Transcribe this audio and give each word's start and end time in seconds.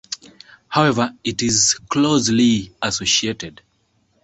However, 0.67 1.13
it 1.23 1.43
is 1.43 1.75
closely 1.87 2.73
associated. 2.81 3.61